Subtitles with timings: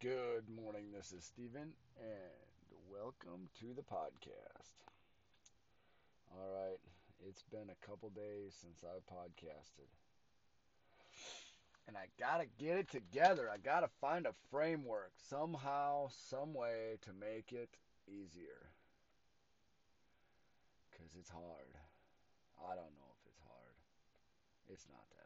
[0.00, 0.92] Good morning.
[0.92, 4.74] This is Steven, and welcome to the podcast.
[6.30, 6.78] All right,
[7.26, 9.88] it's been a couple days since I've podcasted.
[11.88, 13.48] And I gotta get it together.
[13.50, 17.70] I gotta find a framework somehow, some way to make it
[18.06, 18.68] easier.
[20.90, 21.78] Because it's hard.
[22.60, 23.76] I don't know if it's hard.
[24.68, 25.23] It's not that.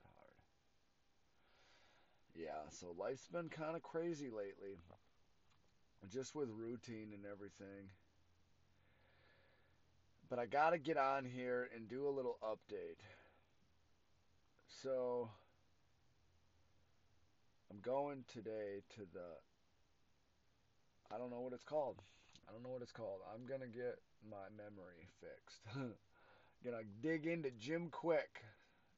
[2.38, 4.78] Yeah, so life's been kind of crazy lately.
[6.08, 7.90] Just with routine and everything.
[10.30, 13.02] But I got to get on here and do a little update.
[14.82, 15.28] So
[17.70, 19.34] I'm going today to the
[21.12, 21.96] I don't know what it's called.
[22.48, 23.20] I don't know what it's called.
[23.34, 23.98] I'm going to get
[24.30, 25.62] my memory fixed.
[26.64, 28.42] gonna dig into Jim Kwik.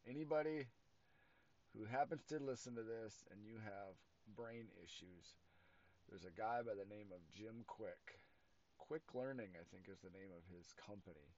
[0.09, 0.67] Anybody
[1.77, 3.95] who happens to listen to this and you have
[4.35, 5.39] brain issues,
[6.09, 8.19] there's a guy by the name of Jim Kwik.
[8.79, 11.31] Kwik Learning, I think, is the name of his company.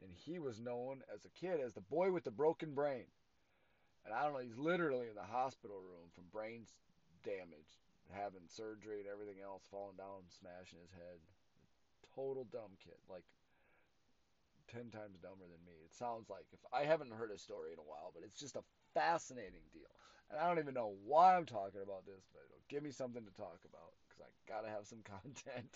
[0.00, 3.04] And he was known as a kid as the boy with the broken brain.
[4.04, 6.64] And I don't know, he's literally in the hospital room from brain
[7.20, 11.20] damage, having surgery and everything else, falling down, smashing his head.
[12.16, 12.96] Total dumb kid.
[13.12, 13.28] Like,
[14.72, 15.74] 10 times dumber than me.
[15.84, 18.56] It sounds like if I haven't heard his story in a while, but it's just
[18.56, 19.90] a fascinating deal.
[20.30, 23.24] And I don't even know why I'm talking about this, but it'll give me something
[23.24, 25.74] to talk about because I got to have some content.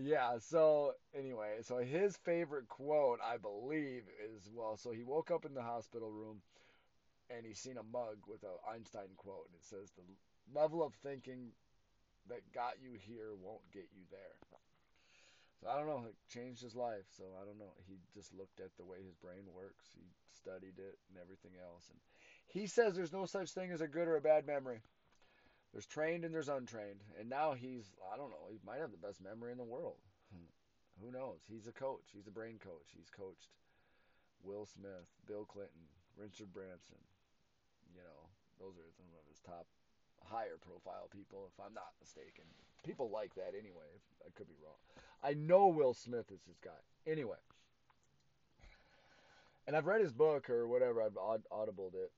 [0.00, 5.44] yeah, so anyway, so his favorite quote, I believe, is well, so he woke up
[5.44, 6.42] in the hospital room
[7.30, 10.04] and he's seen a mug with an Einstein quote, and it says, The
[10.52, 11.52] level of thinking
[12.28, 14.36] that got you here won't get you there.
[15.64, 16.04] So I don't know.
[16.04, 17.08] It changed his life.
[17.16, 17.72] So I don't know.
[17.88, 19.88] He just looked at the way his brain works.
[19.96, 20.04] He
[20.36, 21.88] studied it and everything else.
[21.88, 21.96] And
[22.52, 24.84] he says there's no such thing as a good or a bad memory.
[25.72, 27.00] There's trained and there's untrained.
[27.18, 28.52] And now he's I don't know.
[28.52, 29.96] He might have the best memory in the world.
[30.28, 30.52] Hmm.
[31.00, 31.40] Who knows?
[31.48, 32.12] He's a coach.
[32.12, 32.92] He's a brain coach.
[32.92, 33.56] He's coached
[34.44, 35.88] Will Smith, Bill Clinton,
[36.20, 37.00] Richard Branson.
[37.88, 38.28] You know,
[38.60, 39.64] those are some of his top
[40.24, 42.44] higher profile people, if I'm not mistaken.
[42.84, 43.88] People like that anyway.
[44.24, 44.80] I could be wrong.
[45.22, 46.82] I know Will Smith is his guy.
[47.06, 47.40] Anyway.
[49.66, 51.02] And I've read his book or whatever.
[51.02, 52.12] I've audibled it.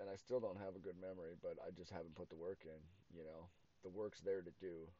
[0.00, 2.66] And I still don't have a good memory, but I just haven't put the work
[2.66, 2.80] in.
[3.16, 3.46] You know,
[3.84, 4.90] the work's there to do,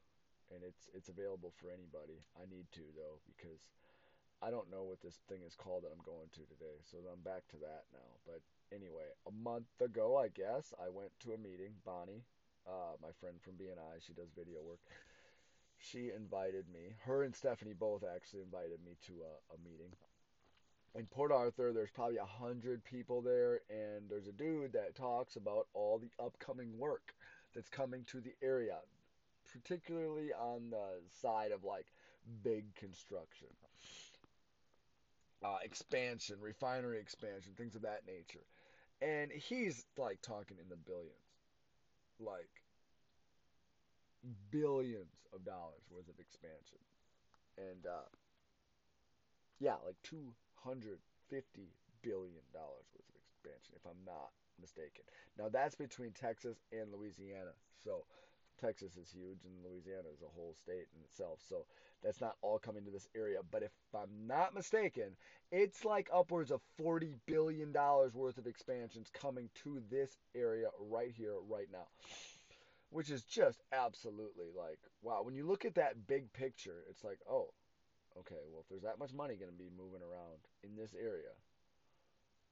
[0.54, 2.22] and it's it's available for anybody.
[2.38, 3.74] I need to though because
[4.44, 6.76] I don't know what this thing is called that I'm going to today.
[6.84, 8.12] So I'm back to that now.
[8.26, 11.72] But anyway, a month ago, I guess, I went to a meeting.
[11.86, 12.28] Bonnie,
[12.68, 14.80] uh, my friend from BNI, she does video work.
[15.78, 16.92] She invited me.
[17.04, 19.96] Her and Stephanie both actually invited me to a, a meeting.
[20.94, 25.36] In Port Arthur, there's probably a hundred people there, and there's a dude that talks
[25.36, 27.14] about all the upcoming work
[27.54, 28.76] that's coming to the area,
[29.50, 31.86] particularly on the side of like
[32.42, 33.48] big construction
[35.44, 38.44] uh, expansion, refinery expansion, things of that nature.
[39.02, 41.12] And he's like talking in the billions,
[42.18, 42.48] like
[44.50, 46.78] billions of dollars worth of expansion.
[47.58, 48.08] And uh,
[49.60, 51.68] yeah, like 250
[52.02, 55.04] billion dollars worth of expansion, if I'm not mistaken.
[55.38, 57.52] Now that's between Texas and Louisiana.
[57.82, 58.04] So
[58.60, 61.40] Texas is huge and Louisiana is a whole state in itself.
[61.48, 61.66] So
[62.02, 63.38] that's not all coming to this area.
[63.50, 65.16] But if I'm not mistaken,
[65.50, 71.34] it's like upwards of $40 billion worth of expansions coming to this area right here,
[71.48, 71.86] right now.
[72.90, 75.22] Which is just absolutely like, wow.
[75.22, 77.48] When you look at that big picture, it's like, oh,
[78.20, 81.34] okay, well, if there's that much money going to be moving around in this area,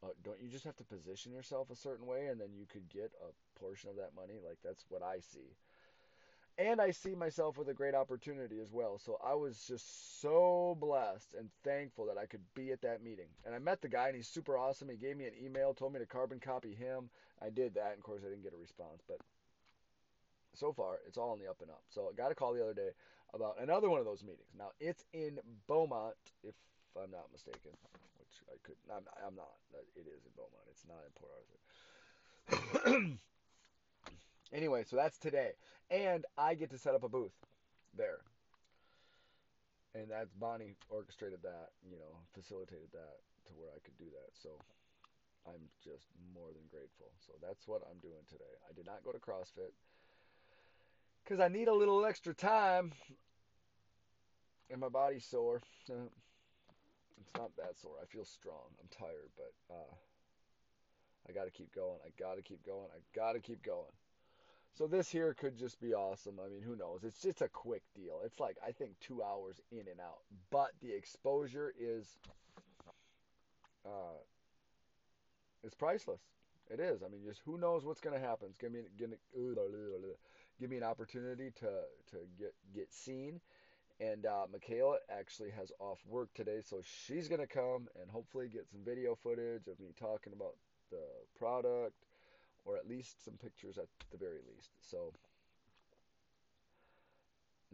[0.02, 2.88] uh, don't you just have to position yourself a certain way and then you could
[2.88, 4.40] get a portion of that money?
[4.44, 5.54] Like, that's what I see
[6.58, 8.98] and I see myself with a great opportunity as well.
[8.98, 13.28] So I was just so blessed and thankful that I could be at that meeting.
[13.44, 14.88] And I met the guy, and he's super awesome.
[14.88, 17.08] He gave me an email, told me to carbon copy him.
[17.40, 19.02] I did that, and of course, I didn't get a response.
[19.08, 19.18] But
[20.54, 21.82] so far, it's all on the up and up.
[21.88, 22.90] So I got a call the other day
[23.34, 24.52] about another one of those meetings.
[24.56, 26.14] Now it's in Beaumont,
[26.44, 26.54] if
[26.96, 27.72] I'm not mistaken,
[28.19, 28.76] which I could.
[28.90, 29.04] I'm.
[29.26, 29.49] I'm not.
[29.96, 30.69] It is in Beaumont.
[30.70, 31.32] It's not in Port
[32.84, 33.08] Arthur.
[34.52, 35.52] Anyway, so that's today.
[35.90, 37.32] And I get to set up a booth
[37.96, 38.20] there.
[39.94, 44.32] And that's Bonnie orchestrated that, you know, facilitated that to where I could do that.
[44.32, 44.50] So
[45.46, 47.12] I'm just more than grateful.
[47.26, 48.56] So that's what I'm doing today.
[48.69, 49.72] I did not go to CrossFit
[51.25, 52.93] because I need a little extra time
[54.70, 55.60] and my body's sore.
[55.88, 57.96] it's not that sore.
[58.02, 58.72] I feel strong.
[58.81, 59.94] I'm tired, but uh,
[61.28, 61.99] I got to keep going.
[62.04, 62.88] I got to keep going.
[62.94, 63.93] I got to keep going.
[64.74, 66.40] So this here could just be awesome.
[66.44, 67.04] I mean, who knows?
[67.04, 68.20] It's just a quick deal.
[68.24, 70.20] It's like I think two hours in and out,
[70.50, 72.06] but the exposure is
[73.84, 74.19] uh,
[75.62, 76.20] it's priceless.
[76.70, 77.02] It is.
[77.02, 78.48] I mean, just who knows what's going to happen.
[78.48, 81.70] It's going to give me an opportunity to
[82.10, 83.40] to get get seen.
[84.00, 88.48] And uh, Michaela actually has off work today, so she's going to come and hopefully
[88.48, 90.56] get some video footage of me talking about
[90.90, 91.04] the
[91.38, 91.94] product,
[92.64, 94.70] or at least some pictures at the very least.
[94.81, 95.12] So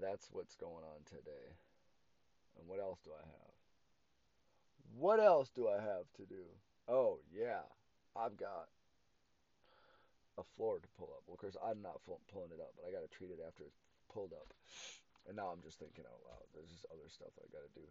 [0.00, 1.56] that's what's going on today.
[2.58, 3.54] And what else do I have?
[4.96, 6.44] What else do I have to do?
[6.88, 7.66] Oh, yeah.
[8.16, 8.68] I've got
[10.38, 11.22] a floor to pull up.
[11.26, 12.00] Well, of course, I'm not
[12.32, 13.78] pulling it up, but I got to treat it after it's
[14.12, 14.54] pulled up.
[15.26, 16.46] And now I'm just thinking out loud.
[16.54, 17.86] There's just other stuff I got to do.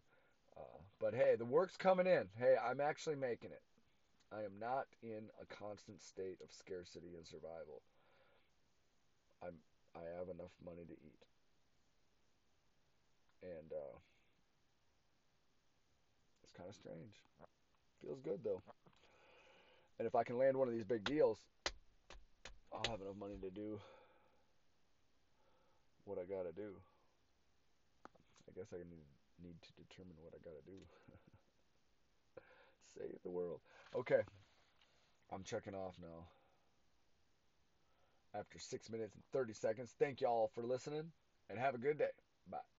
[0.57, 2.25] Uh, but hey, the work's coming in.
[2.39, 3.61] Hey, I'm actually making it.
[4.31, 7.81] I am not in a constant state of scarcity and survival.
[9.41, 9.55] I'm
[9.95, 11.25] I have enough money to eat.
[13.41, 13.97] And uh,
[16.43, 17.21] it's kind of strange.
[18.01, 18.61] Feels good though.
[19.99, 21.39] And if I can land one of these big deals,
[22.71, 23.79] I'll have enough money to do
[26.05, 26.75] what I gotta do.
[28.47, 29.07] I guess I need
[29.43, 30.79] need to determine what I gotta do.
[32.97, 33.61] Save the world.
[33.95, 34.21] Okay.
[35.31, 36.27] I'm checking off now.
[38.33, 39.95] After 6 minutes and 30 seconds.
[39.97, 41.11] Thank y'all for listening
[41.49, 42.11] and have a good day.
[42.49, 42.67] Bye.